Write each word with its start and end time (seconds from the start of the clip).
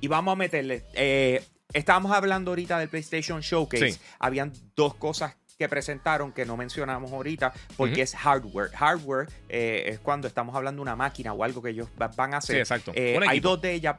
Y 0.00 0.08
vamos 0.08 0.32
a 0.32 0.36
meterle. 0.36 0.84
eh, 0.94 1.42
estábamos 1.72 2.12
hablando 2.12 2.50
ahorita 2.50 2.78
del 2.78 2.88
PlayStation 2.88 3.40
Showcase. 3.40 3.92
Sí. 3.92 4.00
Habían 4.18 4.52
dos 4.74 4.94
cosas 4.94 5.36
que 5.58 5.68
presentaron 5.68 6.32
que 6.32 6.46
no 6.46 6.56
mencionamos 6.56 7.10
ahorita 7.12 7.52
porque 7.76 8.02
es 8.02 8.14
hardware. 8.14 8.70
Hardware 8.70 9.26
eh, 9.48 9.84
es 9.86 9.98
cuando 9.98 10.28
estamos 10.28 10.54
hablando 10.54 10.78
de 10.80 10.82
una 10.82 10.94
máquina 10.96 11.32
o 11.32 11.42
algo 11.42 11.60
que 11.60 11.70
ellos 11.70 11.88
va- 12.00 12.06
van 12.08 12.34
a 12.34 12.36
hacer. 12.38 12.54
Sí, 12.56 12.60
exacto. 12.60 12.92
Eh, 12.94 13.18
hay 13.28 13.40
dos 13.40 13.60
de 13.60 13.72
ellas. 13.72 13.96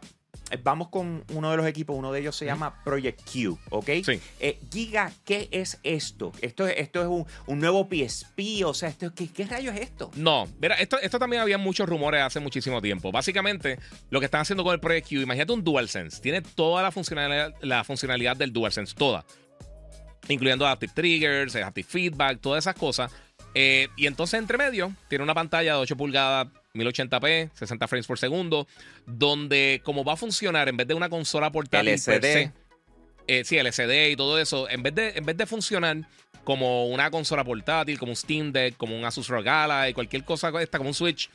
Eh, 0.51 0.57
Vamos 0.63 0.89
con 0.89 1.23
uno 1.33 1.51
de 1.51 1.57
los 1.57 1.67
equipos. 1.67 1.95
Uno 1.95 2.11
de 2.11 2.21
ellos 2.21 2.35
se 2.35 2.45
llama 2.45 2.83
Project 2.83 3.21
Q, 3.31 3.57
¿ok? 3.69 3.89
Sí. 4.03 4.19
Eh, 4.39 4.59
Giga, 4.71 5.11
¿qué 5.25 5.47
es 5.51 5.79
esto? 5.83 6.31
Esto, 6.41 6.67
es- 6.67 6.75
esto 6.77 7.01
es 7.01 7.07
un, 7.07 7.25
un 7.45 7.59
nuevo 7.59 7.87
PSP, 7.87 8.63
o 8.65 8.73
sea, 8.73 8.89
esto, 8.89 9.13
¿qué, 9.13 9.27
¿qué 9.27 9.45
rayos 9.45 9.75
es 9.75 9.81
esto? 9.81 10.09
No, 10.15 10.47
mira, 10.59 10.75
esto, 10.75 10.97
esto 10.99 11.19
también 11.19 11.41
había 11.43 11.57
muchos 11.57 11.87
rumores 11.87 12.21
hace 12.23 12.39
muchísimo 12.39 12.81
tiempo. 12.81 13.11
Básicamente, 13.11 13.77
lo 14.09 14.19
que 14.19 14.25
están 14.25 14.41
haciendo 14.41 14.63
con 14.63 14.73
el 14.73 14.79
Project 14.79 15.07
Q, 15.09 15.15
imagínate 15.21 15.51
un 15.53 15.63
DualSense. 15.63 16.19
Tiene 16.21 16.41
toda 16.41 16.81
la 16.81 16.91
funcionalidad, 16.91 17.53
la 17.61 17.83
funcionalidad 17.83 18.35
del 18.35 18.51
DualSense, 18.51 18.95
toda. 18.95 19.23
Incluyendo 20.27 20.65
Adaptive 20.65 20.93
Triggers, 20.93 21.55
Adaptive 21.55 21.87
Feedback, 21.87 22.39
todas 22.39 22.63
esas 22.63 22.75
cosas. 22.75 23.11
Eh, 23.55 23.87
y 23.97 24.05
entonces, 24.05 24.39
entre 24.39 24.57
medio, 24.57 24.93
tiene 25.07 25.23
una 25.23 25.33
pantalla 25.33 25.73
de 25.73 25.79
8 25.79 25.97
pulgadas, 25.97 26.47
1080p, 26.79 27.51
60 27.53 27.87
frames 27.87 28.07
por 28.07 28.19
segundo, 28.19 28.67
donde 29.05 29.81
como 29.83 30.03
va 30.03 30.13
a 30.13 30.17
funcionar, 30.17 30.69
en 30.69 30.77
vez 30.77 30.87
de 30.87 30.93
una 30.93 31.09
consola 31.09 31.51
portátil 31.51 31.99
per 32.05 32.15
LCD. 32.15 32.33
se, 32.33 32.51
eh, 33.27 33.43
sí, 33.43 33.57
LCD 33.57 34.11
y 34.11 34.15
todo 34.15 34.39
eso, 34.39 34.69
en 34.69 34.83
vez, 34.83 34.95
de, 34.95 35.13
en 35.15 35.25
vez 35.25 35.37
de 35.37 35.45
funcionar 35.45 35.97
como 36.43 36.87
una 36.87 37.11
consola 37.11 37.43
portátil, 37.43 37.99
como 37.99 38.11
un 38.11 38.15
Steam 38.15 38.51
Deck, 38.51 38.75
como 38.77 38.97
un 38.97 39.05
Asus 39.05 39.27
ROG 39.27 39.47
Ally, 39.47 39.93
cualquier 39.93 40.23
cosa 40.23 40.51
esta, 40.61 40.77
como 40.77 40.89
un 40.89 40.95
Switch, 40.95 41.29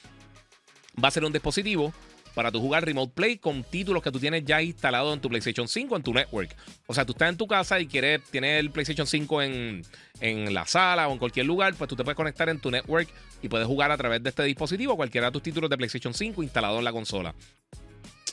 va 1.02 1.08
a 1.08 1.10
ser 1.10 1.24
un 1.24 1.32
dispositivo 1.32 1.92
para 2.34 2.50
tú 2.50 2.60
jugar 2.60 2.84
Remote 2.84 3.12
Play 3.14 3.38
con 3.38 3.62
títulos 3.64 4.02
que 4.02 4.10
tú 4.10 4.18
tienes 4.18 4.44
ya 4.44 4.60
instalados 4.60 5.14
en 5.14 5.20
tu 5.20 5.28
PlayStation 5.28 5.68
5, 5.68 5.96
en 5.96 6.02
tu 6.02 6.12
network. 6.12 6.54
O 6.86 6.94
sea, 6.94 7.04
tú 7.04 7.12
estás 7.12 7.28
en 7.28 7.36
tu 7.36 7.46
casa 7.46 7.78
y 7.80 7.86
quieres, 7.86 8.20
tienes 8.30 8.58
el 8.60 8.70
PlayStation 8.70 9.06
5 9.06 9.42
en, 9.42 9.82
en 10.20 10.52
la 10.52 10.66
sala 10.66 11.06
o 11.08 11.12
en 11.12 11.18
cualquier 11.18 11.46
lugar, 11.46 11.74
pues 11.74 11.88
tú 11.88 11.96
te 11.96 12.02
puedes 12.04 12.16
conectar 12.16 12.48
en 12.48 12.58
tu 12.58 12.70
network 12.70 13.08
y 13.42 13.48
puedes 13.48 13.66
jugar 13.66 13.90
a 13.92 13.96
través 13.96 14.22
de 14.22 14.30
este 14.30 14.42
dispositivo 14.44 14.96
cualquiera 14.96 15.28
de 15.28 15.32
tus 15.32 15.42
títulos 15.42 15.70
de 15.70 15.76
PlayStation 15.76 16.12
5 16.12 16.42
instalados 16.42 16.78
en 16.78 16.84
la 16.84 16.92
consola. 16.92 17.34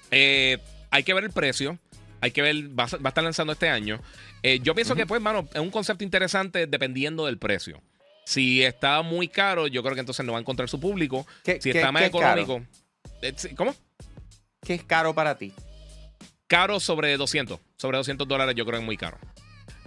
Eh, 0.09 0.58
hay 0.90 1.03
que 1.03 1.14
ver 1.14 1.23
el 1.23 1.31
precio. 1.31 1.78
Hay 2.23 2.31
que 2.31 2.42
ver, 2.44 2.56
va 2.78 2.84
a, 2.84 2.97
va 2.97 3.06
a 3.06 3.09
estar 3.09 3.23
lanzando 3.23 3.53
este 3.53 3.68
año. 3.70 4.00
Eh, 4.44 4.59
yo 4.62 4.75
pienso 4.75 4.95
que, 4.95 5.08
pues, 5.08 5.22
mano, 5.22 5.47
es 5.53 5.59
un 5.59 5.72
concepto 5.72 6.03
interesante 6.03 6.68
dependiendo 6.68 7.25
del 7.25 7.38
precio. 7.40 7.81
Si 8.25 8.62
está 8.64 9.02
muy 9.02 9.28
caro, 9.28 9.66
yo 9.68 9.81
creo 9.81 9.95
que 9.95 10.02
entonces 10.02 10.23
no 10.23 10.34
va 10.34 10.38
a 10.38 10.42
encontrar 10.42 10.70
su 10.70 10.80
público. 10.80 11.25
¿Qué- 11.44 11.59
si 11.59 11.72
está 11.72 11.92
más 11.92 12.03
caro? 12.20 12.42
Eh, 13.22 13.33
¿Cómo? 13.55 13.75
¿Qué 14.61 14.75
es 14.75 14.83
caro 14.83 15.14
para 15.14 15.38
ti? 15.38 15.53
Caro 16.47 16.80
sobre 16.80 17.16
200. 17.17 17.59
Sobre 17.78 17.97
200 17.97 18.28
dólares 18.28 18.55
yo 18.55 18.66
creo 18.66 18.78
que 18.78 18.83
es 18.83 18.86
muy 18.86 18.97
caro. 18.97 19.17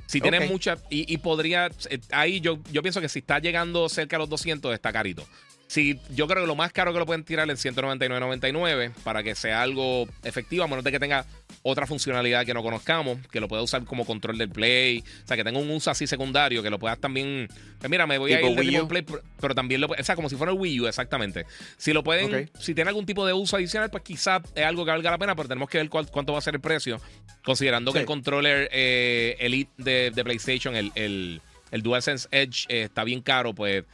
Si 0.06 0.20
tienes 0.20 0.50
mucha... 0.50 0.78
Y, 0.90 1.12
y 1.12 1.18
podría... 1.18 1.70
eh, 1.90 2.00
ahí 2.10 2.40
yo, 2.40 2.58
yo 2.70 2.82
pienso 2.82 3.00
que 3.00 3.08
si 3.08 3.20
está 3.20 3.38
llegando 3.38 3.88
cerca 3.88 4.16
a 4.16 4.18
los 4.18 4.28
200 4.28 4.74
está 4.74 4.92
carito. 4.92 5.26
Si, 5.74 5.98
yo 6.14 6.28
creo 6.28 6.42
que 6.42 6.46
lo 6.46 6.54
más 6.54 6.72
caro 6.72 6.92
que 6.92 7.00
lo 7.00 7.04
pueden 7.06 7.24
tirar 7.24 7.50
es 7.50 7.64
199.99 7.64 8.92
para 9.02 9.24
que 9.24 9.34
sea 9.34 9.60
algo 9.60 10.06
efectivo, 10.22 10.62
a 10.62 10.68
menos 10.68 10.84
de 10.84 10.92
que 10.92 11.00
tenga 11.00 11.26
otra 11.62 11.84
funcionalidad 11.86 12.46
que 12.46 12.54
no 12.54 12.62
conozcamos, 12.62 13.18
que 13.32 13.40
lo 13.40 13.48
pueda 13.48 13.60
usar 13.62 13.84
como 13.84 14.04
control 14.06 14.38
del 14.38 14.50
play, 14.50 15.02
o 15.24 15.26
sea, 15.26 15.36
que 15.36 15.42
tenga 15.42 15.58
un 15.58 15.68
uso 15.70 15.90
así 15.90 16.06
secundario, 16.06 16.62
que 16.62 16.70
lo 16.70 16.78
puedas 16.78 16.98
también... 17.00 17.48
pues 17.80 17.90
mira, 17.90 18.06
me 18.06 18.18
voy 18.18 18.32
a 18.34 18.40
ir 18.40 18.46
de 18.46 18.54
Wii 18.60 18.66
Remote 18.70 18.82
U. 18.82 18.88
Play, 18.88 19.02
pero- 19.40 19.54
también 19.54 19.80
lo... 19.80 19.88
O 19.88 20.02
sea, 20.04 20.14
como 20.14 20.28
si 20.28 20.36
fuera 20.36 20.52
el 20.52 20.58
Wii 20.58 20.80
U, 20.82 20.86
exactamente. 20.86 21.44
Si 21.76 21.92
lo 21.92 22.04
pueden... 22.04 22.50
Si 22.60 22.74
tiene 22.74 22.88
algún 22.90 23.04
tipo 23.06 23.26
de 23.26 23.32
uso 23.32 23.56
adicional, 23.56 23.90
pues 23.90 24.04
quizás 24.04 24.42
es 24.54 24.64
algo 24.64 24.84
que 24.84 24.92
valga 24.92 25.10
la 25.10 25.18
pena, 25.18 25.34
pero 25.34 25.48
tenemos 25.48 25.68
que 25.68 25.78
ver 25.78 25.88
cuál- 25.90 26.10
cuánto 26.10 26.32
va 26.32 26.38
a 26.38 26.42
ser 26.42 26.54
el 26.54 26.60
precio, 26.60 27.00
considerando 27.44 27.92
que 27.92 27.98
Sí. 27.98 28.02
el 28.02 28.06
controller 28.06 28.68
eh, 28.72 29.36
Elite 29.40 29.72
de, 29.78 30.10
de 30.14 30.24
PlayStation, 30.24 30.76
el, 30.76 30.92
el, 30.94 31.40
el 31.70 31.82
DualSense 31.82 32.28
Edge, 32.30 32.66
eh, 32.68 32.82
está 32.84 33.02
bien 33.04 33.20
caro, 33.22 33.54
pues 33.54 33.84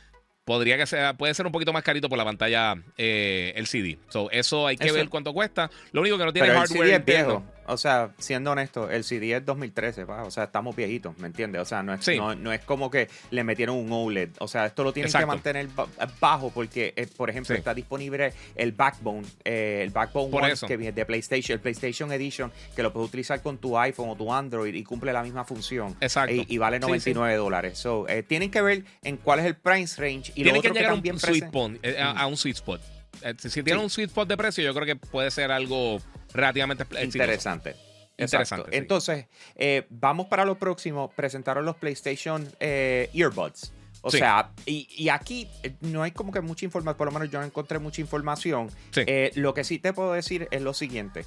podría 0.50 0.76
que 0.76 0.84
sea, 0.84 1.14
puede 1.14 1.32
ser 1.32 1.46
un 1.46 1.52
poquito 1.52 1.72
más 1.72 1.84
carito 1.84 2.08
por 2.08 2.18
la 2.18 2.24
pantalla 2.24 2.74
eh, 2.98 3.52
LCD. 3.54 3.98
So, 4.08 4.28
eso 4.32 4.66
hay 4.66 4.76
que 4.76 4.86
Eso- 4.86 4.94
ver 4.96 5.08
cuánto 5.08 5.32
cuesta. 5.32 5.70
Lo 5.92 6.00
único 6.00 6.18
que 6.18 6.24
no 6.24 6.32
tiene 6.32 6.48
Pero 6.48 6.60
el 6.60 6.66
hardware 6.66 6.86
CD 6.88 6.96
es 6.96 7.04
viejo. 7.04 7.44
O 7.72 7.76
sea, 7.76 8.10
siendo 8.18 8.50
honesto, 8.52 8.90
el 8.90 9.04
CD 9.04 9.36
es 9.36 9.44
2013, 9.46 10.06
pa. 10.06 10.24
o 10.24 10.30
sea, 10.30 10.44
estamos 10.44 10.74
viejitos, 10.76 11.16
¿me 11.18 11.26
entiendes? 11.28 11.62
O 11.62 11.64
sea, 11.64 11.82
no 11.82 11.94
es, 11.94 12.04
Sí. 12.04 12.16
no, 12.16 12.34
no 12.34 12.52
es 12.52 12.60
como 12.62 12.90
que 12.90 13.08
le 13.30 13.44
metieron 13.44 13.76
un 13.76 13.90
OLED. 13.92 14.30
O 14.40 14.48
sea, 14.48 14.66
esto 14.66 14.82
lo 14.84 14.92
tienen 14.92 15.08
Exacto. 15.08 15.26
que 15.26 15.34
mantener 15.34 15.68
ba- 15.68 15.86
bajo 16.20 16.50
porque, 16.50 16.92
eh, 16.96 17.06
por 17.16 17.30
ejemplo, 17.30 17.54
Sí. 17.54 17.58
está 17.58 17.72
disponible 17.74 18.32
el 18.56 18.72
Backbone, 18.72 19.26
eh, 19.44 19.80
el 19.82 19.90
Backbone 19.90 20.36
One 20.36 20.54
que 20.66 20.76
viene 20.76 20.92
de 20.92 21.06
PlayStation, 21.06 21.54
el 21.54 21.60
PlayStation 21.60 22.10
Edition, 22.12 22.52
que 22.74 22.82
lo 22.82 22.92
puedes 22.92 23.08
utilizar 23.08 23.40
con 23.42 23.58
tu 23.58 23.78
iPhone 23.78 24.08
o 24.10 24.16
tu 24.16 24.32
Android 24.32 24.74
y 24.74 24.82
cumple 24.84 25.12
la 25.12 25.22
misma 25.22 25.44
función. 25.44 25.96
Exacto. 26.00 26.34
Y, 26.34 26.46
y 26.48 26.58
vale 26.58 26.78
Sí, 26.78 26.82
sí. 26.82 26.86
99 26.88 27.36
dólares. 27.36 27.78
So, 27.78 28.08
eh, 28.08 28.22
tienen 28.22 28.50
que 28.50 28.62
ver 28.62 28.84
en 29.02 29.16
cuál 29.16 29.38
es 29.40 29.46
el 29.46 29.54
price 29.54 30.00
range 30.00 30.32
y 30.34 30.44
lo 30.44 30.50
Tiene 30.50 30.60
que 30.60 30.68
otro 30.68 30.72
que 30.72 30.78
llegar 30.80 30.90
a 30.90 30.94
un 30.94 30.98
también 30.98 31.18
sweet 31.18 31.44
spot, 31.44 31.72
eh, 31.82 31.98
a, 32.00 32.10
a 32.12 32.26
un 32.26 32.36
sweet 32.36 32.56
spot. 32.56 32.80
Eh, 33.22 33.34
si 33.38 33.50
si 33.50 33.62
tiene 33.62 33.78
Sí. 33.80 33.84
un 33.84 33.90
sweet 33.90 34.08
spot 34.08 34.28
de 34.28 34.36
precio, 34.36 34.64
yo 34.64 34.72
creo 34.74 34.86
que 34.86 34.96
puede 34.96 35.30
ser 35.30 35.50
algo 35.52 35.98
relativamente. 36.34 36.84
Interesante. 37.02 37.76
Interesante, 38.18 38.70
sí. 38.70 38.76
Entonces, 38.76 39.26
eh, 39.56 39.86
vamos 39.88 40.26
para 40.26 40.44
lo 40.44 40.58
próximo. 40.58 41.10
Presentaron 41.10 41.64
los 41.64 41.76
PlayStation 41.76 42.46
eh, 42.60 43.08
Earbuds. 43.14 43.72
O 44.02 44.10
Sí. 44.10 44.18
sea, 44.18 44.50
y, 44.66 44.88
y 44.96 45.08
aquí 45.10 45.48
eh, 45.62 45.74
no 45.80 46.02
hay 46.02 46.10
como 46.12 46.32
que 46.32 46.40
mucha 46.40 46.64
información, 46.64 46.96
por 46.96 47.06
lo 47.06 47.12
menos 47.12 47.30
yo 47.30 47.38
no 47.38 47.44
encontré 47.46 47.78
mucha 47.78 48.00
información. 48.00 48.70
Sí. 48.92 49.02
Eh, 49.06 49.30
lo 49.34 49.52
que 49.54 49.64
sí 49.64 49.78
te 49.78 49.92
puedo 49.92 50.12
decir 50.12 50.48
es 50.50 50.62
lo 50.62 50.72
siguiente. 50.74 51.24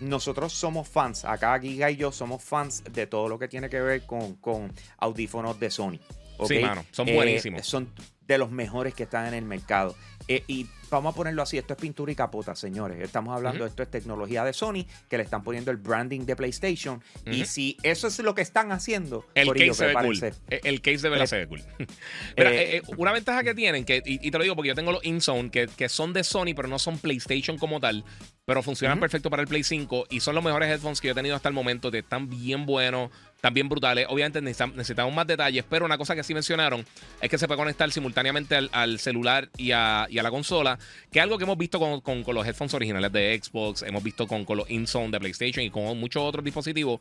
Nosotros 0.00 0.52
somos 0.52 0.88
fans, 0.88 1.24
acá 1.24 1.58
Giga 1.60 1.90
y 1.90 1.96
yo 1.96 2.12
somos 2.12 2.42
fans 2.44 2.82
de 2.92 3.06
todo 3.06 3.28
lo 3.28 3.38
que 3.38 3.48
tiene 3.48 3.68
que 3.68 3.80
ver 3.80 4.02
con, 4.06 4.34
con 4.36 4.72
audífonos 4.98 5.58
de 5.58 5.70
Sony. 5.70 5.98
Sí, 6.46 6.58
mano, 6.58 6.84
son 6.90 7.08
Eh, 7.08 7.14
buenísimos. 7.14 7.66
Son 7.66 7.90
de 8.26 8.38
los 8.38 8.50
mejores 8.50 8.94
que 8.94 9.04
están 9.04 9.26
en 9.26 9.34
el 9.34 9.44
mercado. 9.44 9.94
Eh, 10.28 10.42
y 10.48 10.66
vamos 10.90 11.12
a 11.12 11.16
ponerlo 11.16 11.42
así, 11.42 11.56
esto 11.58 11.74
es 11.74 11.80
pintura 11.80 12.10
y 12.10 12.14
capota, 12.14 12.56
señores. 12.56 13.00
Estamos 13.00 13.34
hablando, 13.36 13.64
esto 13.66 13.82
es 13.82 13.90
tecnología 13.90 14.44
de 14.44 14.52
Sony, 14.52 14.84
que 15.08 15.16
le 15.16 15.22
están 15.22 15.42
poniendo 15.44 15.70
el 15.70 15.76
branding 15.76 16.20
de 16.26 16.34
PlayStation. 16.36 17.02
Y 17.24 17.44
si 17.44 17.76
eso 17.82 18.08
es 18.08 18.18
lo 18.20 18.34
que 18.34 18.42
están 18.42 18.72
haciendo, 18.72 19.24
El 19.34 19.52
case 19.52 19.74
se 19.74 19.86
ve 19.86 19.94
cool. 19.94 20.18
Eh, 20.48 20.60
El 20.64 20.80
case 20.80 20.98
de 20.98 21.08
verdad 21.10 21.24
Eh, 21.24 21.28
se 21.28 21.36
ve 21.38 21.46
cool. 21.46 21.62
Mira, 22.36 22.52
eh, 22.52 22.62
eh, 22.62 22.76
eh, 22.78 22.82
una 22.96 23.12
ventaja 23.12 23.42
que 23.44 23.54
tienen, 23.54 23.84
que, 23.84 24.02
y, 24.04 24.26
y 24.26 24.30
te 24.30 24.38
lo 24.38 24.42
digo 24.42 24.56
porque 24.56 24.68
yo 24.68 24.74
tengo 24.74 24.90
los 24.92 25.04
InZone, 25.04 25.50
que, 25.50 25.68
que 25.68 25.88
son 25.88 26.12
de 26.12 26.24
Sony, 26.24 26.54
pero 26.56 26.66
no 26.68 26.78
son 26.78 26.98
PlayStation 26.98 27.58
como 27.58 27.78
tal, 27.80 28.04
pero 28.44 28.62
funcionan 28.62 28.98
perfecto 29.00 29.30
para 29.30 29.42
el 29.42 29.48
Play 29.48 29.62
5 29.64 30.06
y 30.10 30.20
son 30.20 30.34
los 30.34 30.42
mejores 30.44 30.68
headphones 30.70 31.00
que 31.00 31.08
yo 31.08 31.12
he 31.12 31.14
tenido 31.16 31.36
hasta 31.36 31.48
el 31.48 31.54
momento. 31.54 31.90
que 31.90 31.98
Están 31.98 32.28
bien 32.28 32.64
buenos, 32.66 33.10
bien 33.52 33.68
brutales. 33.68 34.06
Obviamente 34.08 34.40
necesitam- 34.42 34.74
necesitamos 34.74 35.12
más 35.14 35.26
detalles, 35.26 35.64
pero 35.68 35.84
una 35.84 35.98
cosa 35.98 36.14
que 36.14 36.22
sí 36.22 36.34
mencionaron 36.34 36.84
es 37.20 37.28
que 37.30 37.38
se 37.38 37.46
puede 37.46 37.58
conectar 37.58 37.90
simultáneamente 37.92 38.56
al, 38.56 38.70
al 38.72 38.98
celular 38.98 39.48
y 39.56 39.72
a, 39.72 40.06
y 40.10 40.18
a 40.18 40.22
la 40.22 40.30
consola, 40.30 40.78
que 41.10 41.18
es 41.18 41.22
algo 41.22 41.38
que 41.38 41.44
hemos 41.44 41.58
visto 41.58 41.78
con, 41.78 42.00
con- 42.00 42.22
con 42.22 42.34
los 42.34 42.46
headphones 42.46 42.74
originales 42.74 43.12
de 43.12 43.40
Xbox, 43.42 43.82
hemos 43.82 44.02
visto 44.02 44.26
con, 44.26 44.44
con 44.44 44.56
los 44.58 44.70
InZone 44.70 45.10
de 45.10 45.18
PlayStation 45.20 45.64
y 45.64 45.70
con 45.70 45.98
muchos 45.98 46.22
otros 46.22 46.44
dispositivos. 46.44 47.00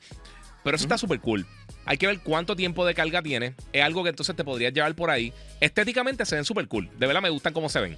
Pero 0.63 0.77
eso 0.77 0.85
está 0.85 0.97
súper 0.97 1.19
cool. 1.19 1.45
Hay 1.85 1.97
que 1.97 2.07
ver 2.07 2.19
cuánto 2.21 2.55
tiempo 2.55 2.85
de 2.87 2.95
carga 2.95 3.21
tiene. 3.21 3.53
Es 3.71 3.83
algo 3.83 4.01
que 4.03 4.09
entonces 4.09 4.35
te 4.35 4.43
podrías 4.43 4.73
llevar 4.73 4.95
por 4.95 5.11
ahí. 5.11 5.31
Estéticamente 5.59 6.25
se 6.25 6.33
ven 6.35 6.43
súper 6.43 6.67
cool. 6.67 6.89
De 6.97 7.05
verdad 7.05 7.21
me 7.21 7.29
gustan 7.29 7.53
cómo 7.53 7.69
se 7.69 7.79
ven. 7.81 7.97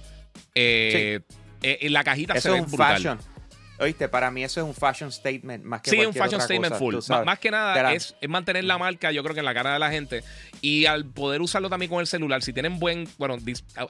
Eh, 0.54 1.20
eh, 1.62 1.78
en 1.80 1.92
la 1.94 2.04
cajita 2.04 2.34
se 2.34 2.40
Eso 2.40 2.50
ve 2.52 2.56
es 2.58 2.64
un 2.64 2.68
brutal. 2.70 2.96
fashion. 2.96 3.18
Oíste, 3.80 4.08
para 4.08 4.30
mí 4.30 4.42
eso 4.42 4.60
es 4.60 4.66
un 4.66 4.74
fashion 4.74 5.12
statement 5.12 5.64
más 5.64 5.82
que 5.82 5.90
Sí, 5.90 5.98
un 6.04 6.12
fashion 6.12 6.34
otra 6.34 6.40
statement 6.40 6.72
cosa, 6.72 6.78
full. 6.78 6.98
sabes. 7.00 7.26
Más 7.26 7.38
que 7.38 7.50
nada 7.50 7.92
es, 7.92 8.14
es 8.20 8.28
mantener 8.28 8.64
la 8.64 8.76
marca, 8.76 9.12
yo 9.12 9.22
creo 9.22 9.34
que 9.34 9.40
en 9.40 9.44
la 9.46 9.54
cara 9.54 9.72
de 9.72 9.78
la 9.78 9.90
gente. 9.90 10.24
Y 10.60 10.86
al 10.86 11.04
poder 11.04 11.40
usarlo 11.40 11.70
también 11.70 11.88
con 11.90 12.00
el 12.00 12.06
celular, 12.08 12.42
si 12.42 12.52
tienen 12.52 12.78
buen, 12.80 13.08
bueno, 13.18 13.36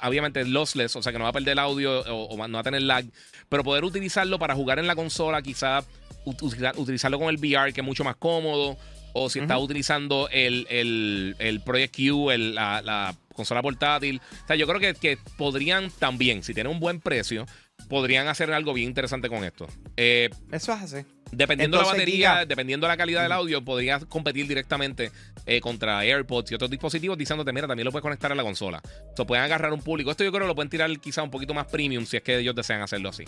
obviamente 0.03 0.44
lossless, 0.44 0.94
o 0.97 1.03
sea 1.03 1.10
que 1.12 1.19
no 1.19 1.25
va 1.25 1.31
a 1.31 1.32
perder 1.32 1.53
el 1.53 1.59
audio 1.59 2.00
o, 2.00 2.37
no 2.47 2.53
va 2.54 2.60
a 2.60 2.65
tener 2.65 2.82
lag, 2.82 3.06
pero 3.48 3.65
poder 3.65 3.84
utilizarlo 3.84 4.38
para 4.38 4.54
jugar 4.54 4.78
en 4.78 4.87
la 4.87 4.94
consola, 4.94 5.41
quizá 5.41 5.81
ut- 6.27 6.43
utiliza- 6.43 6.72
utilizarlo 6.77 7.19
con 7.19 7.28
el 7.31 7.37
VR, 7.38 7.72
que 7.72 7.80
es 7.80 7.86
mucho 7.86 8.04
más 8.04 8.16
cómodo. 8.16 8.77
O 9.15 9.30
si 9.30 9.39
estás 9.41 9.57
Ujú. 9.57 9.65
utilizando 9.65 10.28
el, 10.30 10.66
el, 10.68 11.34
el 11.39 11.60
Project 11.62 11.97
Q, 11.97 12.30
el- 12.30 12.54
la, 12.54 12.83
la 12.83 13.15
consola 13.34 13.62
portátil. 13.62 14.21
O 14.45 14.47
sea, 14.47 14.54
yo 14.54 14.66
creo 14.66 14.78
que, 14.80 14.92
que 14.95 15.18
podrían 15.39 15.91
también, 15.98 16.42
si 16.42 16.53
tienen 16.53 16.71
un 16.72 16.78
buen 16.78 17.01
precio, 17.01 17.47
podrían 17.89 18.28
hacer 18.28 18.53
algo 18.53 18.72
bien 18.75 18.89
interesante 18.89 19.28
con 19.28 19.45
esto. 19.45 19.66
Eh, 19.97 20.28
Eso 20.53 20.72
es 20.72 20.83
así. 20.83 21.07
Dependiendo 21.30 21.77
de 21.78 21.84
la 21.84 21.91
batería, 21.91 22.45
dependiendo 22.47 22.86
de 22.86 22.92
la 22.92 22.97
calidad 22.97 23.22
del 23.22 23.33
audio, 23.33 23.63
podrías 23.63 24.04
competir 24.07 24.48
directamente 24.48 25.10
eh, 25.45 25.60
contra 25.60 26.01
AirPods 26.01 26.51
y 26.53 26.54
otros 26.54 26.71
dispositivos 26.71 27.19
diciéndote, 27.19 27.53
mira, 27.53 27.66
también 27.69 27.84
lo 27.84 27.92
puedes 27.92 28.03
conectar 28.03 28.33
a 28.33 28.34
la 28.34 28.42
consola. 28.42 28.80
O 29.13 29.16
sea, 29.16 29.27
pueden 29.27 29.45
agarrar 29.45 29.72
un 29.72 29.83
público. 29.83 30.10
Esto 30.10 30.25
yo 30.25 30.30
creo 30.30 30.42
que 30.42 30.48
lo 30.48 30.54
pueden 30.54 30.71
tirar 30.71 30.91
quizá 31.01 31.22
un 31.22 31.30
poquito 31.30 31.53
más 31.53 31.66
premium 31.66 32.07
si 32.07 32.16
es 32.16 32.22
que 32.22 32.39
ellos 32.39 32.54
desean 32.54 32.80
hacerlo 32.80 33.10
así. 33.10 33.25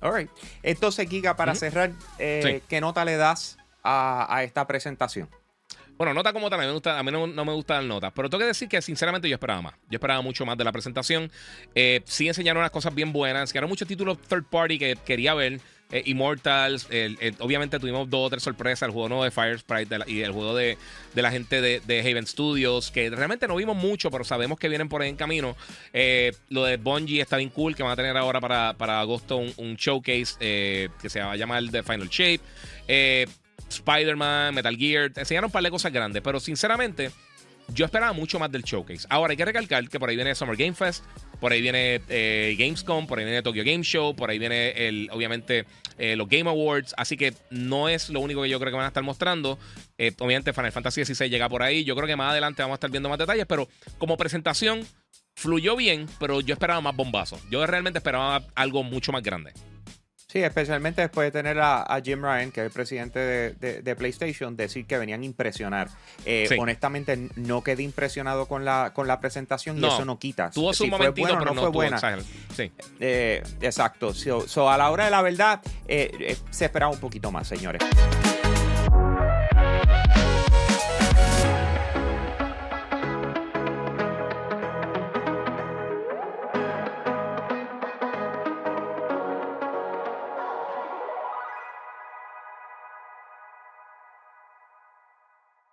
All 0.00 0.14
right. 0.16 0.30
Entonces, 0.62 1.08
Giga, 1.08 1.34
para 1.36 1.56
cerrar, 1.56 1.90
eh, 2.20 2.40
Sí. 2.60 2.62
¿qué 2.68 2.80
nota 2.80 3.04
le 3.04 3.16
das 3.16 3.58
a, 3.82 4.32
a 4.32 4.44
esta 4.44 4.64
presentación? 4.68 5.28
Bueno, 5.98 6.14
nota 6.14 6.32
como 6.32 6.48
tal, 6.48 6.60
a 6.60 7.02
mí, 7.02 7.10
no, 7.10 7.44
me 7.44 7.52
gusta 7.52 7.74
dar 7.74 7.82
notas, 7.82 8.12
pero 8.14 8.30
tengo 8.30 8.42
que 8.42 8.46
decir 8.46 8.68
que 8.68 8.80
sinceramente 8.80 9.28
yo 9.28 9.34
esperaba 9.34 9.60
más. 9.62 9.74
Yo 9.90 9.96
esperaba 9.96 10.22
mucho 10.22 10.46
más 10.46 10.56
de 10.56 10.62
la 10.62 10.70
presentación. 10.70 11.28
Eh, 11.74 12.02
sí 12.04 12.28
enseñaron 12.28 12.60
unas 12.60 12.70
cosas 12.70 12.94
bien 12.94 13.12
buenas, 13.12 13.42
enseñaron 13.42 13.68
muchos 13.68 13.88
títulos 13.88 14.16
third 14.28 14.44
party 14.44 14.78
que 14.78 14.96
quería 15.04 15.34
ver. 15.34 15.60
eh, 15.90 16.02
Immortals. 16.06 16.86
obviamente 17.40 17.80
tuvimos 17.80 18.08
dos 18.08 18.28
o 18.28 18.30
tres 18.30 18.44
sorpresas: 18.44 18.86
el 18.86 18.92
juego 18.92 19.08
nuevo 19.08 19.24
de 19.24 19.32
Fire 19.32 19.58
Sprite 19.58 19.96
y 20.06 20.20
el 20.20 20.30
juego 20.30 20.54
de, 20.54 20.78
la 21.16 21.32
gente 21.32 21.60
de, 21.60 21.80
de, 21.80 22.00
Haven 22.00 22.28
Studios, 22.28 22.92
que 22.92 23.10
realmente 23.10 23.48
no 23.48 23.56
vimos 23.56 23.74
mucho, 23.74 24.08
pero 24.08 24.22
sabemos 24.22 24.56
que 24.60 24.68
vienen 24.68 24.88
por 24.88 25.02
ahí 25.02 25.08
en 25.08 25.16
camino. 25.16 25.56
Eh, 25.92 26.32
lo 26.48 26.62
de 26.62 26.76
Bungie 26.76 27.22
está 27.22 27.38
bien 27.38 27.50
cool, 27.50 27.74
que 27.74 27.82
van 27.82 27.90
a 27.90 27.96
tener 27.96 28.16
ahora 28.16 28.40
para, 28.40 28.74
para 28.74 29.00
agosto 29.00 29.38
un, 29.38 29.74
showcase 29.74 30.36
que 30.38 31.10
se 31.10 31.20
va 31.20 31.32
a 31.32 31.36
llamar 31.36 31.64
The 31.72 31.82
Final 31.82 32.08
Shape. 32.08 33.47
Spider-Man, 33.68 34.54
Metal 34.54 34.76
Gear, 34.76 35.12
enseñaron 35.14 35.48
un 35.48 35.52
par 35.52 35.62
de 35.62 35.70
cosas 35.70 35.92
grandes, 35.92 36.22
pero 36.22 36.40
sinceramente. 36.40 37.10
Yo 37.74 37.84
esperaba 37.84 38.14
mucho 38.14 38.38
más 38.38 38.50
del 38.50 38.62
showcase. 38.62 39.06
Ahora 39.10 39.32
hay 39.32 39.36
que 39.36 39.44
recalcar 39.44 39.86
que 39.90 40.00
por 40.00 40.08
ahí 40.08 40.16
viene 40.16 40.34
Summer 40.34 40.56
Game 40.56 40.72
Fest, 40.72 41.04
por 41.38 41.52
ahí 41.52 41.60
viene 41.60 42.00
eh, 42.08 42.56
Gamescom, 42.58 43.06
por 43.06 43.18
ahí 43.18 43.26
viene 43.26 43.42
Tokyo 43.42 43.62
Game 43.62 43.84
Show, 43.84 44.16
por 44.16 44.30
ahí 44.30 44.38
viene 44.38 44.70
el, 44.88 45.10
obviamente 45.12 45.66
eh, 45.98 46.16
los 46.16 46.28
Game 46.28 46.48
Awards. 46.48 46.94
Así 46.96 47.18
que 47.18 47.34
no 47.50 47.90
es 47.90 48.08
lo 48.08 48.20
único 48.20 48.42
que 48.42 48.48
yo 48.48 48.58
creo 48.58 48.70
que 48.70 48.76
van 48.76 48.86
a 48.86 48.88
estar 48.88 49.02
mostrando. 49.02 49.58
Eh, 49.98 50.12
obviamente 50.18 50.54
Final 50.54 50.72
Fantasy 50.72 51.04
XVI 51.04 51.28
llega 51.28 51.48
por 51.50 51.62
ahí. 51.62 51.84
Yo 51.84 51.94
creo 51.94 52.06
que 52.06 52.16
más 52.16 52.30
adelante 52.30 52.62
vamos 52.62 52.76
a 52.76 52.78
estar 52.78 52.90
viendo 52.90 53.10
más 53.10 53.18
detalles, 53.18 53.44
pero 53.46 53.68
como 53.98 54.16
presentación 54.16 54.86
fluyó 55.36 55.76
bien, 55.76 56.08
pero 56.18 56.40
yo 56.40 56.54
esperaba 56.54 56.80
más 56.80 56.96
bombazo. 56.96 57.38
Yo 57.50 57.64
realmente 57.66 57.98
esperaba 57.98 58.42
algo 58.54 58.82
mucho 58.82 59.12
más 59.12 59.22
grande. 59.22 59.52
Sí, 60.30 60.40
especialmente 60.42 61.00
después 61.00 61.28
de 61.28 61.30
tener 61.30 61.58
a, 61.58 61.98
Jim 62.04 62.20
Ryan, 62.20 62.52
que 62.52 62.60
es 62.60 62.66
el 62.66 62.70
presidente 62.70 63.18
de, 63.18 63.96
PlayStation, 63.96 64.54
decir 64.58 64.84
que 64.84 64.98
venían 64.98 65.22
a 65.22 65.24
impresionar. 65.24 65.88
Eh, 66.26 66.46
honestamente, 66.60 67.30
no 67.36 67.64
quedé 67.64 67.82
impresionado 67.82 68.44
con 68.44 68.62
la, 68.62 68.92
con 68.92 69.08
la 69.08 69.20
presentación 69.20 69.82
y 69.82 69.86
eso 69.86 70.04
no 70.04 70.18
quita. 70.18 70.50
Tuvo 70.50 70.74
su 70.74 70.86
momentito, 70.86 71.28
pero 71.38 71.54
no, 71.54 71.62
fue 71.62 71.70
buena. 71.70 71.98
Sí. 72.54 72.70
Eh, 73.00 73.42
exacto. 73.62 74.12
So, 74.12 74.70
a 74.70 74.76
la 74.76 74.90
hora 74.90 75.06
de 75.06 75.10
la 75.10 75.22
verdad, 75.22 75.62
eh, 75.86 76.36
se 76.50 76.66
esperaba 76.66 76.92
un 76.92 77.00
poquito 77.00 77.32
más, 77.32 77.48
señores. 77.48 77.82